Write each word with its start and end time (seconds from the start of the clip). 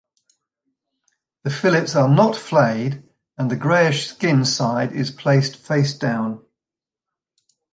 The 1.43 1.51
fillets 1.51 1.95
are 1.95 2.09
not 2.09 2.35
flayed, 2.35 3.03
and 3.37 3.51
the 3.51 3.55
grayish 3.55 4.07
skin 4.07 4.45
side 4.45 4.93
is 4.93 5.11
placed 5.11 5.55
faced 5.57 6.01
down. 6.01 6.43